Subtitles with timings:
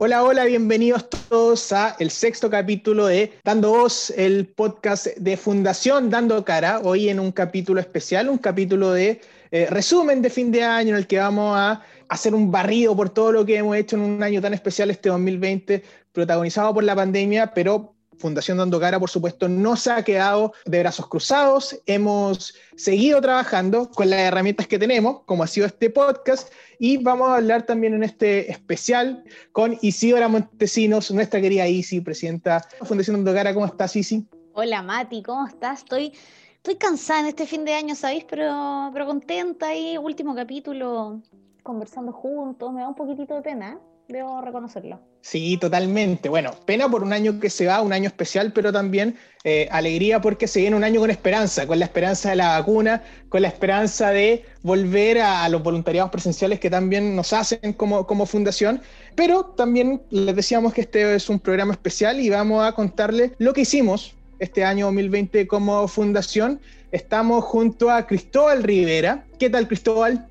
[0.00, 6.08] Hola, hola, bienvenidos todos a el sexto capítulo de Dando Voz, el podcast de Fundación
[6.08, 6.78] Dando Cara.
[6.84, 10.98] Hoy en un capítulo especial, un capítulo de eh, resumen de fin de año en
[10.98, 14.22] el que vamos a hacer un barrido por todo lo que hemos hecho en un
[14.22, 19.76] año tan especial este 2020, protagonizado por la pandemia, pero Fundación Dando por supuesto, no
[19.76, 21.80] se ha quedado de brazos cruzados.
[21.86, 27.28] Hemos seguido trabajando con las herramientas que tenemos, como ha sido este podcast, y vamos
[27.28, 33.24] a hablar también en este especial con Isidora Montesinos, nuestra querida Isi, presidenta de Fundación
[33.24, 33.54] Dando.
[33.54, 34.26] ¿Cómo estás, Isi?
[34.54, 35.80] Hola, Mati, ¿cómo estás?
[35.80, 36.12] Estoy,
[36.56, 38.24] estoy cansada en este fin de año, ¿sabéis?
[38.28, 41.20] Pero, pero contenta ahí, último capítulo,
[41.62, 45.00] conversando juntos, me da un poquitito de pena debo reconocerlo.
[45.20, 46.30] Sí, totalmente.
[46.30, 50.20] Bueno, pena por un año que se va, un año especial, pero también eh, alegría
[50.20, 53.48] porque se viene un año con esperanza, con la esperanza de la vacuna, con la
[53.48, 58.80] esperanza de volver a, los voluntariados presenciales que también nos hacen como, como fundación.
[59.14, 63.52] Pero también les decíamos que este es un programa especial y vamos a contarles lo
[63.52, 66.60] que hicimos este año 2020 como fundación.
[66.92, 69.26] Estamos junto a Cristóbal Rivera.
[69.38, 70.26] ¿Qué tal, Cristóbal?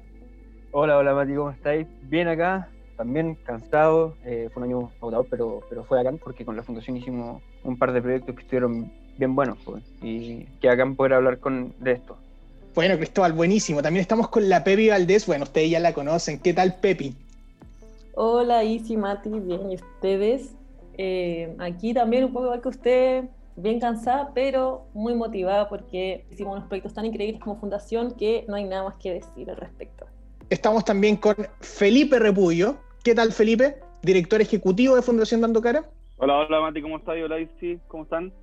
[0.72, 1.88] Hola, hola, Mati, ¿cómo estáis?
[2.04, 6.58] Bien acá, también cansado, eh, fue un año agotador, pero, pero fue acá porque con
[6.58, 10.86] la fundación hicimos un par de proyectos que estuvieron bien buenos pues, y que acá
[10.96, 12.18] poder hablar con, de esto.
[12.76, 13.82] Bueno, Cristóbal, buenísimo.
[13.82, 15.26] También estamos con la Pepi Valdés.
[15.26, 16.40] Bueno, ustedes ya la conocen.
[16.40, 17.16] ¿Qué tal, Pepi?
[18.14, 20.52] Hola, Isi, Mati, bien, ¿y ustedes?
[20.98, 23.24] Eh, aquí también un poco igual que usted,
[23.56, 28.56] bien cansada, pero muy motivada porque hicimos unos proyectos tan increíbles como fundación que no
[28.56, 30.06] hay nada más que decir al respecto.
[30.50, 33.78] Estamos también con Felipe Repudio, ¿Qué tal, Felipe?
[34.02, 35.90] Director ejecutivo de Fundación Dando Cara.
[36.18, 37.16] Hola, hola, Mati, ¿cómo estás?
[37.24, 38.34] Hola, Isi, ¿cómo están?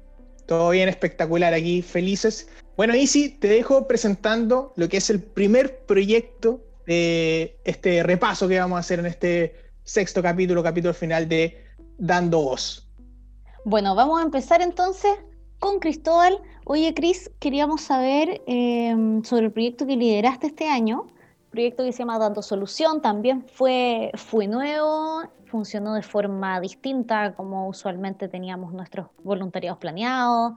[0.46, 2.48] Todo bien, espectacular aquí, felices.
[2.74, 8.58] Bueno, Isi, te dejo presentando lo que es el primer proyecto de este repaso que
[8.58, 11.62] vamos a hacer en este sexto capítulo, capítulo final de
[11.98, 12.88] Dando Voz.
[13.66, 15.12] Bueno, vamos a empezar entonces
[15.58, 16.38] con Cristóbal.
[16.64, 21.08] Oye, Cris, queríamos saber eh, sobre el proyecto que lideraste este año
[21.54, 27.68] proyecto que se llama Dando Solución también fue, fue nuevo, funcionó de forma distinta como
[27.68, 30.54] usualmente teníamos nuestros voluntariados planeados.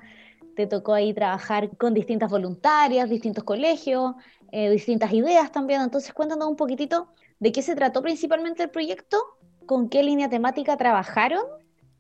[0.55, 4.15] Te tocó ahí trabajar con distintas voluntarias, distintos colegios,
[4.51, 5.81] eh, distintas ideas también.
[5.81, 7.09] Entonces cuéntanos un poquitito
[7.39, 9.17] de qué se trató principalmente el proyecto,
[9.67, 11.43] con qué línea temática trabajaron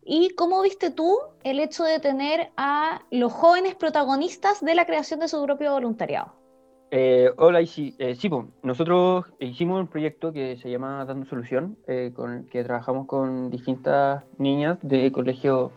[0.03, 5.19] y cómo viste tú el hecho de tener a los jóvenes protagonistas de la creación
[5.19, 6.46] de su propio voluntariado.
[6.89, 8.29] Eh, hola, sí, eh, sí
[8.63, 14.23] nosotros hicimos un proyecto que se llama Dando Solución, eh, con que trabajamos con distintas
[14.37, 15.71] niñas de colegio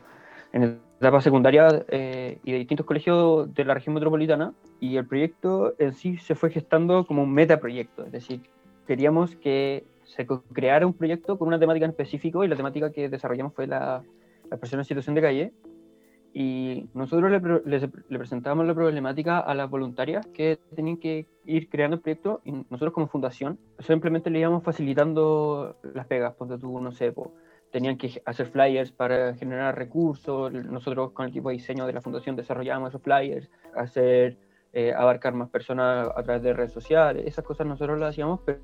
[0.53, 4.53] en etapa secundaria eh, y de distintos colegios de la región metropolitana.
[4.79, 8.43] Y el proyecto en sí se fue gestando como un metaproyecto, es decir,
[8.87, 13.09] queríamos que se creara un proyecto con una temática en específico y la temática que
[13.09, 14.03] desarrollamos fue la,
[14.49, 15.53] la persona en situación de calle
[16.33, 17.41] y nosotros le,
[17.79, 22.53] le, presentábamos la problemática a las voluntarias que tenían que ir creando el proyecto y
[22.53, 27.13] nosotros como fundación simplemente le íbamos facilitando las pegas, porque tú, no sé,
[27.73, 32.01] tenían que hacer flyers para generar recursos, nosotros con el equipo de diseño de la
[32.01, 34.39] fundación desarrollábamos esos flyers, hacer,
[34.73, 38.61] eh, abarcar más personas a través de redes sociales, esas cosas nosotros las hacíamos, pero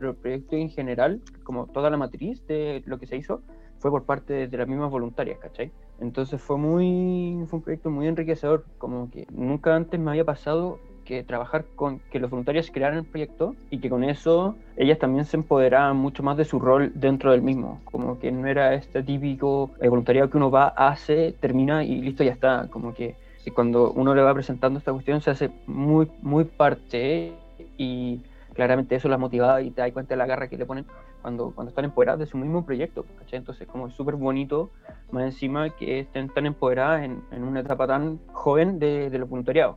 [0.00, 3.42] el proyecto en general, como toda la matriz de lo que se hizo,
[3.78, 5.72] fue por parte de las mismas voluntarias, ¿cachai?
[6.00, 10.78] Entonces fue muy fue un proyecto muy enriquecedor, como que nunca antes me había pasado
[11.04, 15.26] que trabajar con que los voluntarios crearan el proyecto y que con eso ellas también
[15.26, 19.02] se empoderaban mucho más de su rol dentro del mismo, como que no era este
[19.02, 23.16] típico eh, voluntariado que uno va, hace, termina y listo, ya está, como que
[23.52, 27.34] cuando uno le va presentando esta cuestión se hace muy, muy parte
[27.76, 28.20] y
[28.54, 30.86] claramente eso las motivaba y te das cuenta de la garra que le ponen
[31.24, 33.38] cuando, cuando están empoderadas de su mismo proyecto, ¿cachai?
[33.38, 34.70] Entonces, como es súper bonito,
[35.10, 39.26] más encima que estén tan empoderadas en, en una etapa tan joven de, de los
[39.26, 39.76] voluntariados.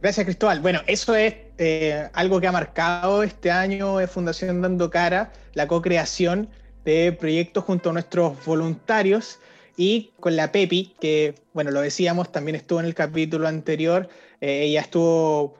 [0.00, 0.60] Gracias, Cristóbal.
[0.60, 5.66] Bueno, eso es eh, algo que ha marcado este año de Fundación Dando Cara, la
[5.66, 6.48] co-creación
[6.84, 9.40] de proyectos junto a nuestros voluntarios
[9.76, 14.08] y con la Pepi, que, bueno, lo decíamos, también estuvo en el capítulo anterior,
[14.40, 15.54] eh, ella estuvo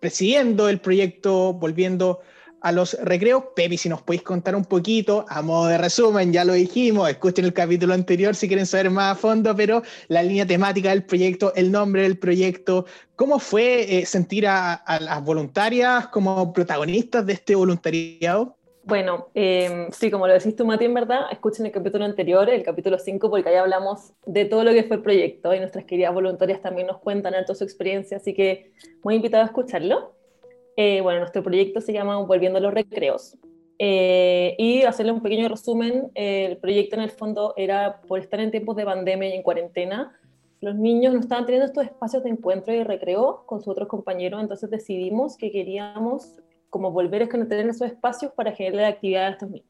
[0.00, 2.22] presidiendo el proyecto, volviendo
[2.62, 3.44] a los recreos.
[3.54, 7.44] Pepi, si nos podéis contar un poquito, a modo de resumen, ya lo dijimos, escuchen
[7.44, 11.52] el capítulo anterior si quieren saber más a fondo, pero la línea temática del proyecto,
[11.54, 12.86] el nombre del proyecto,
[13.16, 18.56] ¿cómo fue eh, sentir a, las voluntarias como protagonistas de este voluntariado?
[18.84, 22.64] Bueno, em, sí, como lo decís tú, Mati, en verdad, escuchen el capítulo anterior, el
[22.64, 26.12] capítulo 5, porque ahí hablamos de todo lo que fue el proyecto y nuestras queridas
[26.12, 28.72] voluntarias también nos cuentan toda su experiencia, así que
[29.04, 30.14] muy invitado a escucharlo.
[30.76, 33.36] Eh, bueno, nuestro proyecto se llama Volviendo a los Recreos.
[33.78, 38.50] Eh, y hacerle un pequeño resumen, el proyecto en el fondo era por estar en
[38.50, 40.16] tiempos de pandemia y en cuarentena,
[40.60, 44.40] los niños no estaban teniendo estos espacios de encuentro y recreo con sus otros compañeros,
[44.40, 46.38] entonces decidimos que queríamos
[46.70, 49.68] como volver a tener esos espacios para generar actividad a estos niños.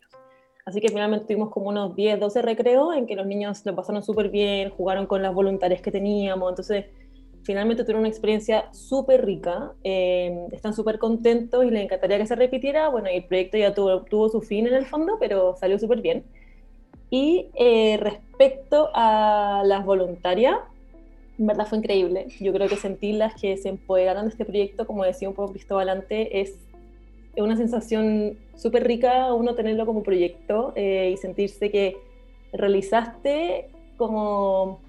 [0.66, 4.02] Así que finalmente tuvimos como unos 10, 12 recreos en que los niños lo pasaron
[4.02, 6.84] súper bien, jugaron con las voluntarias que teníamos, entonces
[7.43, 12.37] finalmente tuvieron una experiencia súper rica, eh, están súper contentos y les encantaría que se
[12.37, 12.89] repitiera.
[12.89, 16.25] Bueno, y el proyecto ya tuvo, su fin en el fondo, pero salió súper bien.
[17.11, 20.56] Y eh, respecto a las voluntarias,
[21.39, 22.29] en verdad fue increíble.
[22.41, 25.53] Yo creo que sentir las que se empoderaron de este proyecto, como decía un poco
[25.53, 26.59] Cristóbal antes, es
[27.37, 31.97] una sensación súper rica uno tenerlo como proyecto eh, y sentirse que
[32.53, 34.81] realizaste como,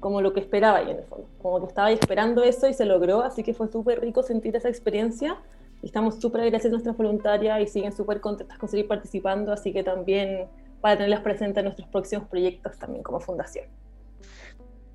[0.00, 2.84] como lo que esperaba y en el fondo, como que estaba esperando eso y se
[2.84, 5.38] logró, así que fue súper rico sentir esa experiencia.
[5.82, 9.82] Estamos súper agradecidos a nuestras voluntarias y siguen súper contentas con seguir participando, así que
[9.82, 10.46] también
[10.80, 13.66] para tenerlas presentes en nuestros próximos proyectos también como fundación.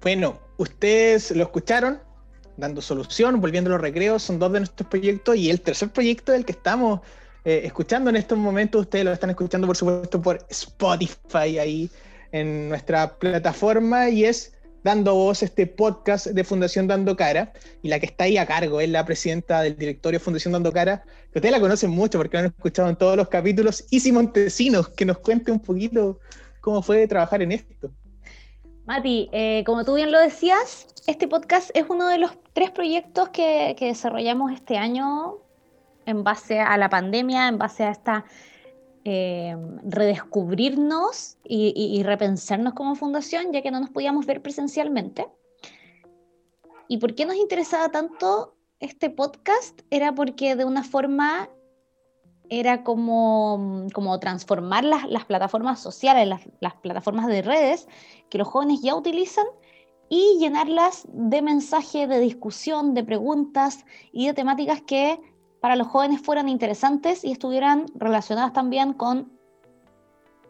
[0.01, 1.99] Bueno, ustedes lo escucharon,
[2.57, 6.31] dando solución, volviendo a los recreos, son dos de nuestros proyectos y el tercer proyecto
[6.33, 6.99] del que estamos
[7.45, 11.89] eh, escuchando en estos momentos, ustedes lo están escuchando por supuesto por Spotify ahí
[12.31, 14.53] en nuestra plataforma y es
[14.83, 18.81] Dando Voz, este podcast de Fundación Dando Cara, y la que está ahí a cargo
[18.81, 22.41] es la presidenta del directorio Fundación Dando Cara, que ustedes la conocen mucho porque la
[22.41, 26.19] han escuchado en todos los capítulos, Isi Montesinos, que nos cuente un poquito
[26.59, 27.91] cómo fue trabajar en esto.
[28.85, 33.29] Mati, eh, como tú bien lo decías, este podcast es uno de los tres proyectos
[33.29, 35.35] que, desarrollamos este año
[36.05, 38.25] en base a la pandemia, en base a esta
[39.05, 45.27] eh, redescubrirnos y, repensarnos como fundación, ya que no nos podíamos ver presencialmente.
[46.87, 49.81] ¿Y por qué nos interesaba tanto este podcast?
[49.89, 51.49] Era porque de una forma
[52.49, 57.87] era como, como transformar las, las plataformas sociales, las, las, plataformas de redes
[58.29, 59.45] que los jóvenes ya utilizan
[60.07, 65.19] y llenarlas de mensajes, de discusión, de preguntas y de temáticas que
[65.63, 69.31] para los jóvenes fueran interesantes y estuvieran relacionadas también con,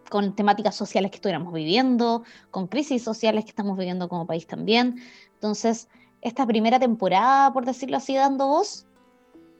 [0.09, 4.95] con temáticas sociales que estuviéramos viviendo, con crisis sociales que estamos viviendo como país también.
[5.35, 5.87] Entonces,
[6.21, 8.87] esta primera temporada, por decirlo así, dando voz,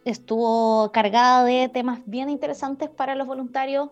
[0.05, 3.91] estuvo cargada de temas bien interesantes para los voluntarios.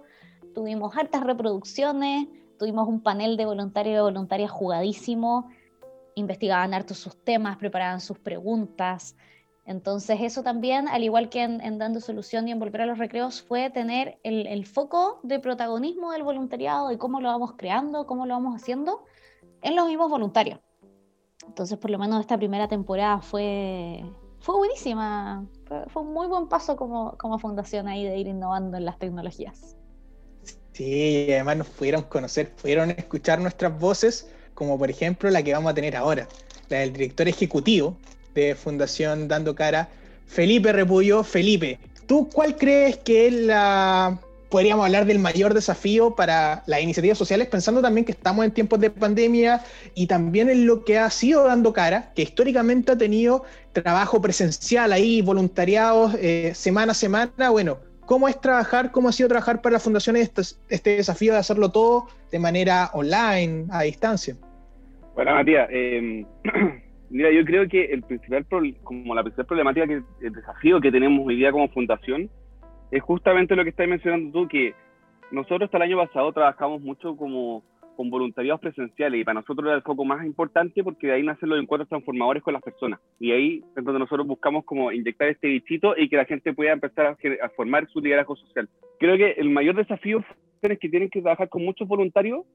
[0.56, 2.28] Tuvimos hartas reproducciones,
[2.58, 5.48] tuvimos un panel de voluntarios y voluntarias jugadísimo,
[6.16, 9.16] investigaban hartos sus temas, preparaban sus preguntas.
[9.66, 13.42] Entonces eso también, al igual que en, Dando Solución y en Volver a los Recreos,
[13.42, 18.34] fue tener el, foco de protagonismo del voluntariado y cómo lo vamos creando, cómo lo
[18.34, 19.06] vamos haciendo
[19.62, 20.60] en los mismos voluntarios.
[21.48, 24.04] Entonces, por lo menos esta primera temporada fue,
[24.40, 25.46] fue buenísima.
[25.88, 29.76] Fue, un muy buen paso como, como fundación ahí de ir innovando en las tecnologías.
[30.74, 35.72] Sí, además nos pudieron conocer, pudieron escuchar nuestras voces, como por ejemplo la que vamos
[35.72, 36.28] a tener ahora,
[36.70, 37.98] la del director ejecutivo
[38.34, 39.90] de Fundación Dando Cara,
[40.28, 41.24] Felipe Repullo.
[41.24, 44.20] Felipe, ¿tú cuál crees que es la
[44.52, 48.82] podríamos hablar del mayor desafío para las iniciativas sociales, pensando también que estamos en tiempos
[48.82, 49.62] de pandemia
[49.96, 54.92] y también en lo que ha sido dando cara, que históricamente ha tenido trabajo presencial
[54.92, 57.50] ahí, voluntariados, eh, semana a semana.
[57.50, 61.40] Bueno, ¿cómo es trabajar, cómo ha sido trabajar para las fundaciones este, este desafío de
[61.40, 64.36] hacerlo todo de manera online, a distancia?
[65.16, 66.26] Bueno, Matías, em,
[67.12, 68.46] mira, yo creo que el principal,
[68.84, 72.30] como la principal problemática, que, el desafío que tenemos hoy día como fundación,
[72.92, 74.74] es justamente lo que estás mencionando tú, que
[75.32, 77.64] nosotros hasta el año pasado trabajamos mucho como
[77.96, 81.50] con voluntariados presenciales y para nosotros era el foco más importante porque de ahí nacen
[81.50, 85.48] los encuentros transformadores con las personas y ahí es donde nosotros buscamos como inyectar este
[85.48, 88.70] bichito y que la gente pueda empezar a, formar su liderazgo social.
[89.00, 90.24] Creo que el mayor desafío
[90.62, 92.46] es que tienen que trabajar con muchos voluntarios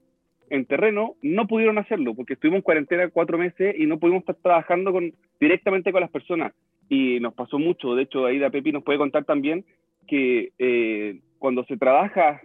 [0.51, 4.37] en terreno no pudieron hacerlo porque estuvimos en cuarentena cuatro meses y no pudimos estar
[4.37, 6.53] trabajando con, directamente con las personas
[6.89, 7.95] y nos pasó mucho.
[7.95, 9.65] De hecho, la Pepi nos puede contar también
[10.07, 12.41] que eh, cuando se trabaja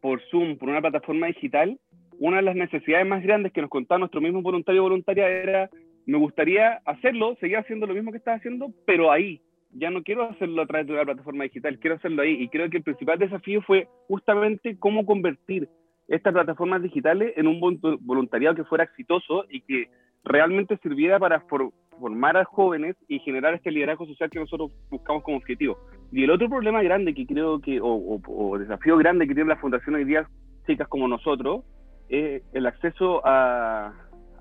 [0.00, 1.78] por Zoom, por una plataforma digital,
[2.18, 5.70] una de las necesidades más grandes que nos contaba nuestro mismo voluntario voluntaria era,
[6.06, 9.40] me gustaría hacerlo, seguir haciendo lo mismo que estaba haciendo, pero ahí,
[9.72, 12.40] ya no quiero hacerlo a través de una plataforma digital, quiero hacerlo ahí.
[12.40, 15.68] Y creo que el principal desafío fue justamente cómo convertir
[16.08, 17.60] estas plataformas digitales en un
[18.00, 19.88] voluntariado que fuera exitoso y que
[20.24, 25.36] realmente sirviera para formar a jóvenes y generar este liderazgo social que nosotros buscamos como
[25.36, 25.78] objetivo.
[26.12, 29.94] Y el otro problema grande que creo que, o, desafío grande que tiene la fundación
[29.94, 30.28] hoy día,
[30.66, 31.64] chicas como nosotros,
[32.08, 33.92] es el acceso a,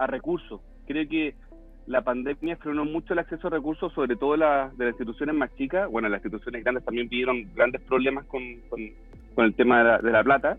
[0.08, 0.62] recursos.
[0.88, 1.36] Creo que
[1.88, 5.56] la pandemia frenó mucho el acceso a recursos, sobre todo la, de las instituciones más
[5.56, 5.90] chicas.
[5.90, 10.12] Bueno, las instituciones grandes también vivieron grandes problemas con, con, el tema de la, de
[10.12, 10.58] la, plata.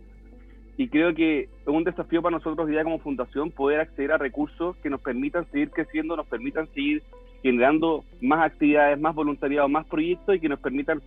[0.78, 4.76] Y creo que es un desafío para nosotros ya como fundación poder acceder a recursos
[4.76, 7.02] que nos permitan seguir creciendo, nos permitan seguir
[7.42, 11.00] generando más actividades, más voluntariado, más proyectos y que nos permitan,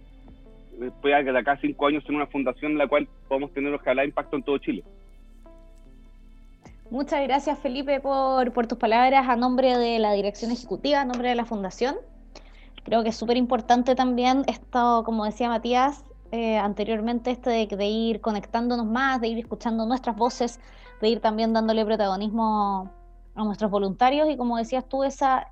[0.79, 4.37] después de acá cinco años, en una fundación en la cual podamos tener ojalá impacto
[4.37, 4.83] en todo Chile.
[6.89, 11.29] Muchas gracias Felipe por, por, tus palabras a nombre de la dirección ejecutiva, a nombre
[11.29, 11.95] de la fundación.
[12.85, 17.85] Creo que es súper importante también esto, como decía Matías eh, anteriormente, esto de, de,
[17.85, 20.59] ir conectándonos más, de ir escuchando nuestras voces,
[21.01, 22.91] de ir también dándole protagonismo
[23.35, 25.47] a nuestros voluntarios y como decías tú, esa,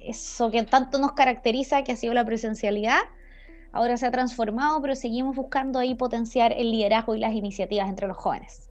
[0.00, 3.00] eso que tanto nos caracteriza, que ha sido la presencialidad,
[3.72, 8.06] ahora se ha transformado, pero seguimos buscando ahí potenciar el liderazgo y las iniciativas entre
[8.06, 8.68] los jóvenes.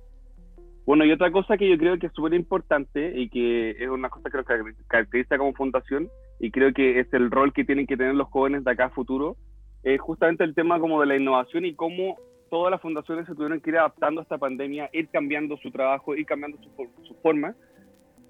[0.85, 4.09] Bueno, y otra cosa que yo creo que es súper importante y que es una
[4.09, 4.45] cosa que nos
[4.87, 6.09] caracteriza como fundación
[6.39, 8.89] y creo que es el rol que tienen que tener los jóvenes de acá a
[8.89, 9.37] futuro,
[9.83, 12.17] es justamente el tema como de la innovación y cómo
[12.49, 16.15] todas las fundaciones se tuvieron que ir adaptando a esta pandemia, ir cambiando su trabajo,
[16.15, 16.69] ir cambiando su,
[17.03, 17.55] su forma.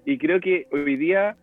[0.04, 1.36] Y creo que hoy día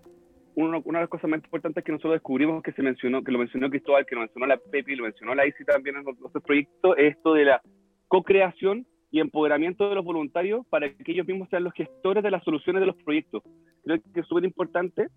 [0.56, 3.40] una, una, de las cosas más importantes que nosotros descubrimos que se mencionó, que lo
[3.40, 6.96] mencionó Cristóbal, que lo mencionó la Pepi, lo mencionó la ICI también en nuestro proyecto,
[6.98, 7.62] es esto de la
[8.08, 12.44] co-creación y empoderamiento de los voluntarios para que ellos mismos sean los gestores de las
[12.44, 13.44] soluciones de los proyectos.
[13.84, 15.08] Creo que es súper importante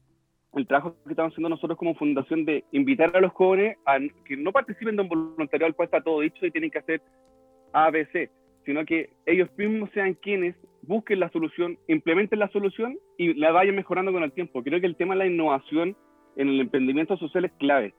[0.55, 4.37] el trabajo que estamos haciendo nosotros como fundación de invitar a los jóvenes a que
[4.37, 7.01] no participen de un voluntariado al cual está todo dicho y tienen que hacer
[7.73, 8.31] ABC,
[8.65, 13.77] sino que ellos mismos sean quienes busquen la solución, implementen la solución y la vayan
[13.77, 14.63] mejorando con el tiempo.
[14.63, 15.97] Creo que el tema de la innovación
[16.37, 17.95] en el emprendimiento social es clave.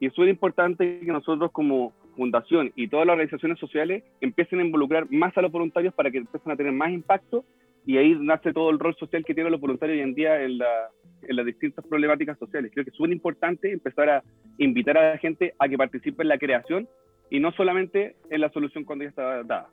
[0.00, 4.64] Y es súper importante que nosotros como fundación y todas las organizaciones sociales empiecen a
[4.64, 7.44] involucrar más a los voluntarios para que empiecen a tener más impacto
[7.86, 10.58] y ahí nace todo el rol social que tienen los voluntarios hoy en día en,
[10.58, 10.90] la,
[11.22, 12.70] en las distintas problemáticas sociales.
[12.72, 14.22] Creo que es súper importante empezar a
[14.58, 16.88] invitar a la gente a que participe en la creación
[17.30, 19.70] y no solamente en la solución cuando ya está dada.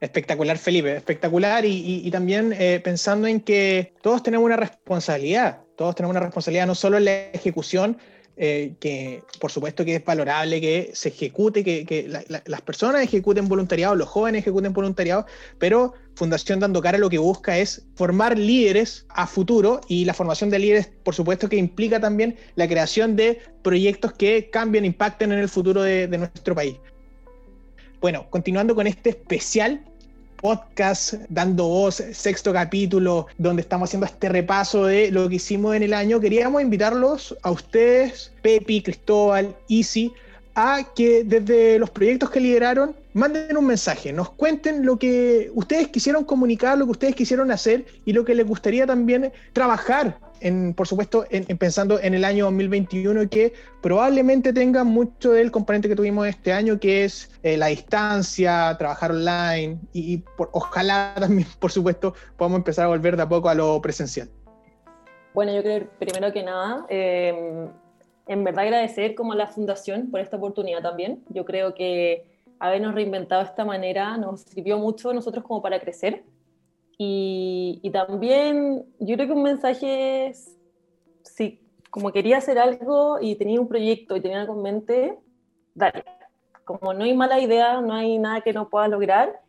[0.00, 1.64] Espectacular, Felipe, espectacular.
[1.66, 6.74] Y, también eh, pensando en que todos tenemos una responsabilidad, todos tenemos una responsabilidad no
[6.74, 7.98] solo en la ejecución,
[8.42, 12.08] eh, que por supuesto que es valorable que se ejecute, que,
[12.46, 15.26] las personas ejecuten voluntariado, los jóvenes ejecuten voluntariado,
[15.58, 20.48] pero Fundación Dando Cara lo que busca es formar líderes a futuro y la formación
[20.48, 25.38] de líderes, por supuesto que implica también la creación de proyectos que cambien, impacten en
[25.40, 26.76] el futuro de nuestro país.
[28.00, 29.84] Bueno, continuando con este especial
[30.40, 35.82] podcast Dando Voz, sexto capítulo, donde estamos haciendo este repaso de lo que hicimos en
[35.82, 40.12] el año, queríamos invitarlos a ustedes, Pepi, Cristóbal, Easy,
[40.54, 45.88] a que desde los proyectos que lideraron manden un mensaje, nos cuenten lo que ustedes
[45.88, 50.18] quisieron comunicar, lo que ustedes quisieron hacer y lo que les gustaría también trabajar
[50.74, 55.96] por supuesto, en, pensando en el año 2021 que probablemente tenga mucho del componente que
[55.96, 62.14] tuvimos este año, que es eh, la distancia, trabajar online y, ojalá también, por supuesto,
[62.36, 64.30] podamos empezar a volver de a poco a lo presencial.
[65.34, 67.68] Bueno, yo creo primero que nada, em,
[68.26, 71.22] en verdad agradecer como a la Fundación por esta oportunidad también.
[71.28, 72.24] Yo creo que
[72.58, 76.24] habernos reinventado de esta manera nos sirvió mucho a nosotros como para crecer
[77.02, 80.58] y, también yo creo que un mensaje es,
[81.22, 85.18] si como quería hacer algo y tenía un proyecto y tenía algo en mente,
[85.74, 86.04] dale.
[86.66, 89.40] Como no hay mala idea, no hay nada que no pueda lograr,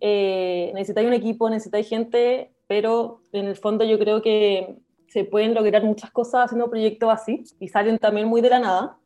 [0.00, 4.76] eh, necesitáis un equipo, necesitáis gente, pero en el fondo yo creo que
[5.08, 8.98] se pueden lograr muchas cosas haciendo proyectos así y salen también muy de la nada.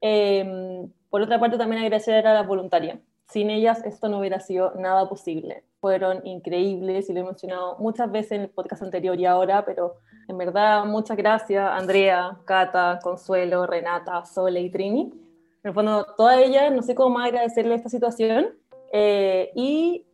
[0.00, 3.00] Em, por otra parte, también agradecer a las voluntarias.
[3.28, 8.08] Sin ellas esto no hubiera sido nada posible fueron increíbles y lo he mencionado muchas
[8.10, 9.96] veces en el podcast anterior y ahora, pero
[10.28, 15.10] en verdad muchas gracias Andrea, Cata, Consuelo, Renata, Sole y Trini.
[15.10, 18.50] En el fondo, todas ellas, no sé cómo más agradecerle esta situación.
[18.92, 20.06] Eh, y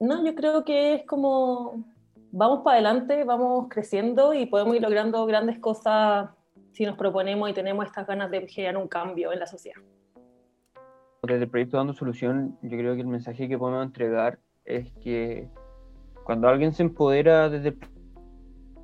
[0.00, 1.84] no, yo creo que es como
[2.32, 6.30] vamos para adelante, vamos creciendo y podemos ir logrando grandes cosas
[6.72, 9.80] si nos proponemos y tenemos estas ganas de generar un cambio en la sociedad.
[11.26, 15.48] Desde el proyecto Dando Solución, yo creo que el mensaje que podemos entregar es que
[16.24, 17.78] cuando alguien se empodera desde el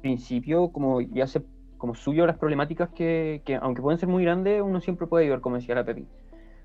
[0.01, 1.43] principio, como ya hace
[1.79, 5.41] como suyo las problemáticas que, que, aunque pueden ser muy grandes, uno siempre puede ayudar,
[5.41, 6.07] como decía la Pepi.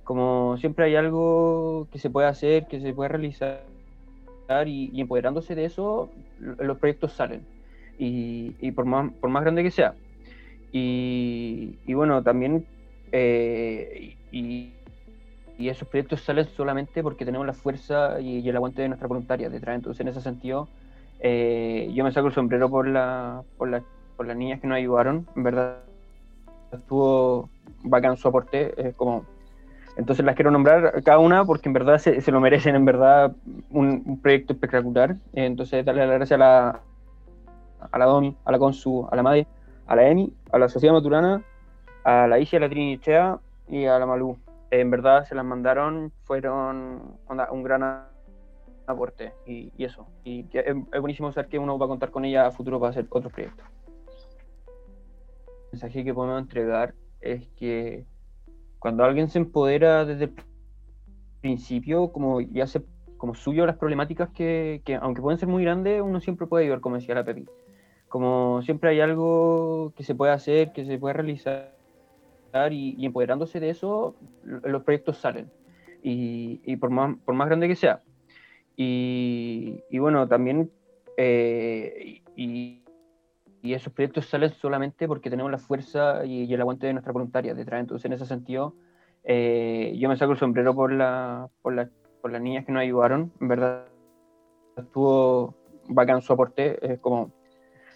[0.03, 3.63] Como siempre hay algo que se puede hacer, que se puede realizar,
[4.65, 7.41] y, empoderándose de eso, los proyectos salen.
[7.98, 9.96] Y, y por, más, por más grande que sea.
[10.72, 12.65] Y, y bueno, también,
[13.12, 14.74] eh, y,
[15.58, 19.50] y esos proyectos salen solamente porque tenemos la fuerza y, el aguante de nuestra voluntaria
[19.50, 19.76] detrás.
[19.76, 20.68] Entonces, en ese sentido,
[21.20, 23.82] eh, yo me saco el sombrero por, la, por, la,
[24.16, 25.78] por las niñas que nos ayudaron, en verdad
[26.72, 27.50] estuvo
[27.84, 29.26] bacán su aporte, es como
[29.98, 33.36] entonces las quiero nombrar cada una porque en verdad se, lo merecen, en verdad,
[33.72, 35.16] un, proyecto espectacular.
[35.34, 36.82] Entonces darle las gracias a la,
[37.92, 39.48] a la Domi, a la Consu, a la Madre,
[39.88, 41.42] a la Emi, a la Sociedad Maturana,
[42.04, 44.38] a la Isia, a la Trinichea y a la Malú.
[44.71, 48.07] En verdad se las mandaron, fueron un gran
[48.88, 50.07] aporte y, eso.
[50.24, 53.05] Y es, buenísimo saber que uno va a contar con ella a futuro para hacer
[53.09, 53.65] otros proyectos.
[54.67, 58.05] El mensaje que podemos entregar es que
[58.79, 60.33] cuando alguien se empodera desde el
[61.41, 62.83] principio, como ya hace
[63.17, 66.95] como suyo las problemáticas que, aunque pueden ser muy grandes, uno siempre puede ayudar, como
[66.95, 67.45] decía la Pepi.
[68.07, 71.76] Como siempre hay algo que se puede hacer, que se puede realizar,
[72.72, 75.50] y, empoderándose de eso, los proyectos salen.
[76.01, 78.01] Y, por, más, por más grande que sea.
[78.75, 80.72] Y, bueno, también,
[81.18, 82.84] eh, y,
[83.63, 87.82] esos proyectos salen solamente porque tenemos la fuerza y, el aguante de nuestra voluntaria detrás.
[87.82, 88.75] Entonces, en ese sentido,
[89.24, 91.89] eh, yo me saco el sombrero por, la, por, la,
[92.22, 93.32] por, las niñas que nos ayudaron.
[93.42, 93.86] En verdad,
[94.77, 95.56] estuvo
[95.89, 96.77] bacán su aporte.
[96.94, 97.34] Es como,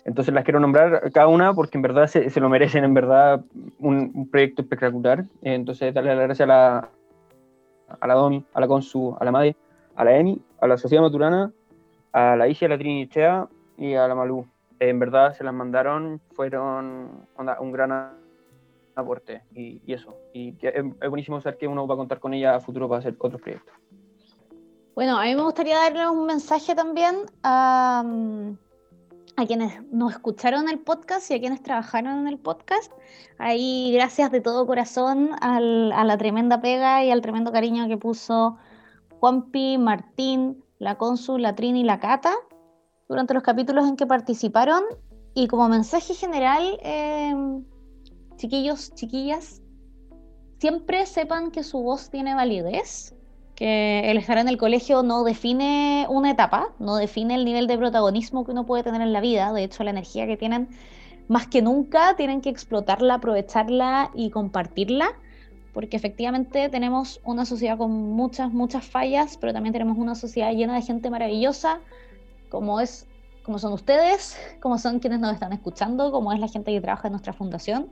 [0.04, 3.44] entonces, las quiero nombrar cada una porque en verdad se, se lo merecen, en verdad,
[3.80, 5.26] un, proyecto espectacular.
[5.42, 6.90] Entonces, darle las gracias a la,
[8.00, 9.56] a la Domi, a la Consu, a la Madre,
[9.96, 11.52] a la Emi, a la Sociedad Maturana,
[12.14, 14.46] a la Isia, a la Trinichea y a la Malú
[14.82, 18.18] en verdad se las mandaron, fueron un gran
[18.96, 20.16] aporte y, eso.
[20.34, 23.16] Y es, buenísimo saber que uno va a contar con ella a futuro para hacer
[23.20, 23.76] otros proyectos.
[24.96, 28.04] Bueno, a mí me gustaría darle un mensaje también a,
[29.42, 32.92] a quienes nos escucharon el podcast y a quienes trabajaron en el podcast.
[33.40, 38.58] Ahí, gracias de todo corazón a la tremenda pega y al tremendo cariño que puso
[39.20, 42.34] Juanpi, Martín, la Consul, la Trini y la Cata
[43.10, 44.84] durante los capítulos en que participaron.
[45.34, 47.66] Y como mensaje general, em,
[48.36, 49.62] chiquillos, chiquillas,
[50.60, 53.16] siempre sepan que su voz tiene validez,
[53.64, 58.44] el estar en el colegio no define una etapa, no define el nivel de protagonismo
[58.46, 60.70] que uno puede tener en la vida, de hecho la energía que tienen
[61.28, 65.14] más que nunca tienen que explotarla, aprovecharla y compartirla,
[65.74, 70.76] porque efectivamente tenemos una sociedad con muchas, muchas fallas, pero también tenemos una sociedad llena
[70.76, 71.80] de gente maravillosa,
[72.50, 73.08] como es
[73.44, 77.08] como son ustedes, como son quienes nos están escuchando, como es la gente que trabaja
[77.08, 77.90] en nuestra fundación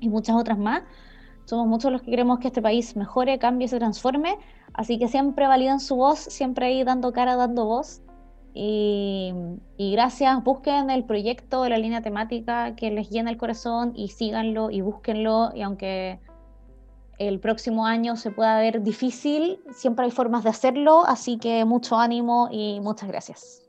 [0.00, 0.82] y muchas otras más.
[1.48, 4.36] Somos muchos los que queremos que este país mejore, cambie, se transforme,
[4.74, 8.02] así que siempre validan su voz, siempre ahí dando cara, dando voz.
[8.52, 9.32] Y,
[9.78, 14.70] y, gracias, busquen el proyecto, la línea temática que les llena el corazón y síganlo
[14.70, 15.52] y búsquenlo.
[15.54, 16.20] Y aunque
[17.16, 21.96] el próximo año se pueda ver difícil, siempre hay formas de hacerlo, así que mucho
[21.96, 23.62] ánimo y muchas gracias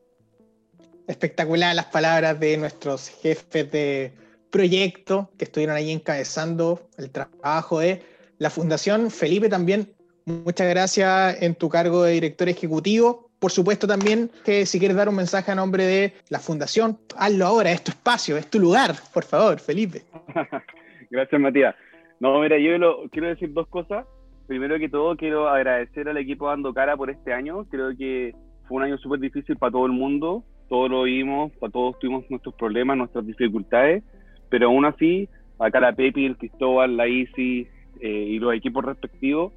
[1.09, 4.13] espectacular las palabras de nuestros jefes de
[4.49, 8.01] proyecto que estuvieron ahí encabezando el trabajo de
[8.37, 9.11] la fundación.
[9.11, 9.87] Felipe también,
[10.25, 13.29] muchas gracias en tu cargo de director ejecutivo.
[13.39, 17.45] Por supuesto también que si quieres dar un mensaje a nombre de la fundación, hazlo
[17.45, 20.03] ahora, es tu espacio, es tu lugar, por favor, Felipe.
[21.09, 21.75] gracias, Matías.
[22.19, 24.05] No, mira, yo quiero decir dos cosas.
[24.47, 27.65] Primero que todo, quiero agradecer al equipo Dando Cara por este año.
[27.69, 28.33] Creo que
[28.67, 32.55] fue un año súper difícil para todo el mundo todos lo vimos, todos tuvimos nuestros
[32.55, 34.03] problemas, nuestras dificultades,
[34.49, 37.67] pero aún así, acá la Pepi, el Cristóbal, la Isi
[37.99, 39.53] eh, y los equipos respectivos,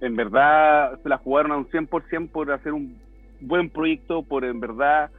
[0.00, 2.96] en verdad se la jugaron a un 100% por hacer un
[3.40, 5.10] buen proyecto, por en verdad,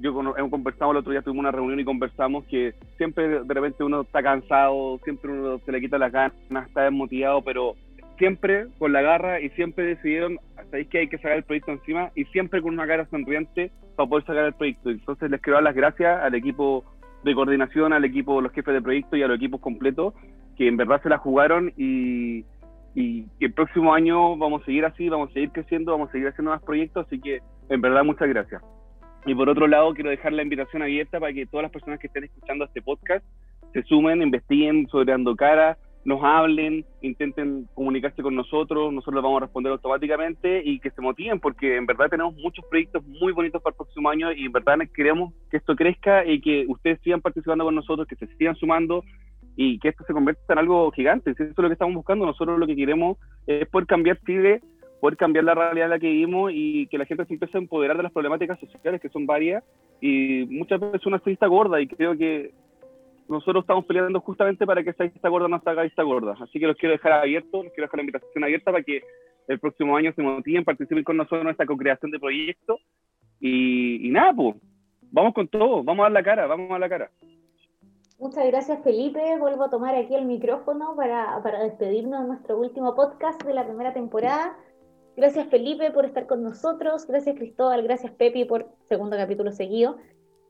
[0.00, 3.84] yo hemos conversado el otro día, tuvimos una reunión y conversamos que siempre de repente
[3.84, 6.34] uno está cansado, siempre uno se le quita las ganas,
[6.66, 7.74] está desmotivado, pero
[8.18, 10.38] siempre con la garra y siempre decidieron,
[10.70, 14.08] sabéis que hay que sacar el proyecto encima y siempre con una cara sonriente para
[14.08, 14.90] poder sacar el proyecto.
[14.90, 16.84] Entonces les quiero dar las gracias al equipo
[17.24, 20.14] de coordinación, al equipo, los jefes de proyecto y a los equipos completos
[20.58, 22.44] que en verdad se la jugaron y,
[22.94, 26.28] y, el próximo año vamos a seguir así, vamos a seguir creciendo, vamos a seguir
[26.28, 28.60] haciendo más proyectos, así que en verdad muchas gracias.
[29.24, 32.08] Y por otro lado, quiero dejar la invitación abierta para que todas las personas que
[32.08, 33.24] estén escuchando este podcast
[33.72, 35.78] se sumen, investiguen sobre Ando Cara,
[36.08, 41.02] nos hablen, intenten comunicarse con nosotros, nosotros les vamos a responder automáticamente y que se
[41.02, 44.52] motiven porque en verdad tenemos muchos proyectos muy bonitos para el próximo año y en
[44.52, 48.56] verdad queremos que esto crezca y que ustedes sigan participando con nosotros, que se sigan
[48.56, 49.04] sumando
[49.54, 51.32] y que esto se convierta en algo gigante.
[51.32, 54.62] Eso es lo que estamos buscando, nosotros lo que queremos es poder cambiar Chile,
[55.02, 57.60] poder cambiar la realidad en la que vivimos y que la gente se empiece a
[57.60, 59.62] empoderar de las problemáticas sociales que son varias
[60.00, 62.54] y muchas veces una lista gorda y creo que
[63.28, 66.36] nosotros estamos peleando justamente para que esa lista gorda no se haga lista gorda.
[66.40, 69.02] Así que los quiero dejar abiertos, los quiero dejar la invitación abierta para que
[69.48, 72.80] el próximo año se motiven, participen con nosotros en esta co-creación de proyectos.
[73.40, 74.56] Y, nada, pues,
[75.10, 77.10] vamos con todo, vamos a dar la cara, vamos a la cara.
[78.18, 82.96] Muchas gracias Felipe, vuelvo a tomar aquí el micrófono para, para despedirnos de nuestro último
[82.96, 84.56] podcast de la primera temporada.
[85.16, 89.98] Gracias Felipe por estar con nosotros, gracias Cristóbal, gracias Pepi por segundo capítulo seguido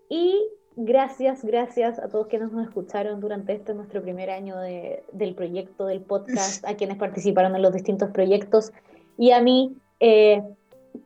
[0.09, 5.35] y gracias, gracias a todos quienes nos escucharon durante este nuestro primer año de, del
[5.35, 8.73] proyecto, del podcast, a quienes participaron en los distintos proyectos
[9.19, 10.43] y a mí, eh,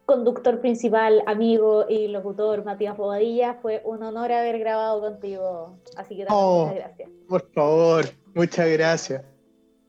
[0.04, 5.78] conductor principal, amigo y locutor Matías Bobadilla, fue un honor haber grabado contigo.
[5.96, 7.10] Así que Oh, muchas gracias.
[7.28, 8.04] Por favor,
[8.34, 9.22] muchas gracias.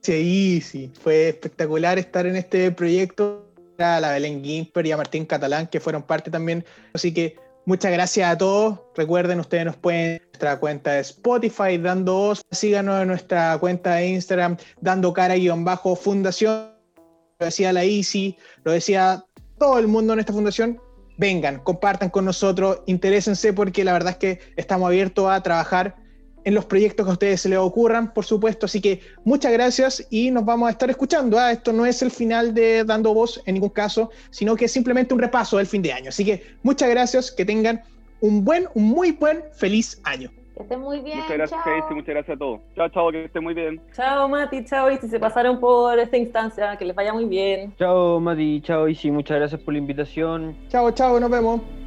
[0.02, 3.42] Sí, sí, fue espectacular estar en este proyecto.
[3.80, 6.64] A la Belén Gimper y a Martín Catalán, que fueron parte también.
[6.94, 7.36] Así que
[7.66, 8.80] muchas gracias a todos.
[8.96, 12.42] Recuerden, ustedes nos pueden en nuestra cuenta de Spotify, dando voz.
[12.52, 16.74] Síganos en nuestra cuenta de Instagram, dando cara guion bajo fundación.
[17.40, 19.26] Lo decía la Easy, lo decía
[19.58, 20.80] todo el mundo en esta fundación.
[21.18, 25.96] Vengan, compartan con nosotros, interésense porque la verdad es que estamos abiertos a trabajar
[26.46, 28.66] en los proyectos que a ustedes se les ocurran, por supuesto.
[28.66, 31.40] Así que muchas gracias y nos vamos a estar escuchando.
[31.40, 31.52] ¿ah?
[31.52, 35.14] Esto no es el final de Dando Voz en ningún caso, sino que es simplemente
[35.14, 36.10] un repaso del fin de año.
[36.10, 37.82] Así que muchas gracias, que tengan
[38.22, 40.32] un buen, un muy buen, feliz año.
[40.56, 41.18] Que estén muy bien.
[41.18, 41.80] Muchas gracias, chao.
[41.82, 42.62] Casey, muchas gracias a todos.
[42.76, 43.82] Chao, chao, que estén muy bien.
[43.96, 47.74] Chao Mati, chao y si se pasaron por esta instancia, que les vaya muy bien.
[47.78, 50.56] Chao, Mati, chao, Isi, muchas gracias por la invitación.
[50.70, 51.83] Chao, chao, nos vemos.